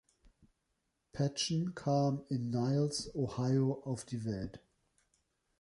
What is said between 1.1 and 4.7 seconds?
Patchen kam in Niles, Ohio, auf die Welt.